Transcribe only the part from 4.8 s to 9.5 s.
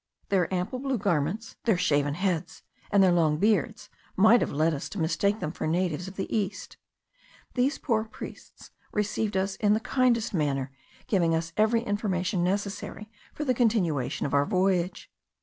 to mistake them for natives of the East. These poor priests received